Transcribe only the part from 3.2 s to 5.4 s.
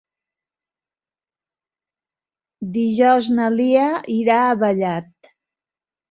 na Lia irà a Vallat.